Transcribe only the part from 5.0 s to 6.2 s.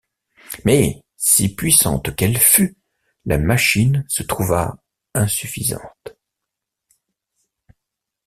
insuffisante.